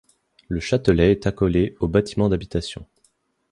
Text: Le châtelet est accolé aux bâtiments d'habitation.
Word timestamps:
Le 0.47 0.59
châtelet 0.59 1.11
est 1.11 1.27
accolé 1.27 1.75
aux 1.79 1.87
bâtiments 1.87 2.27
d'habitation. 2.27 2.87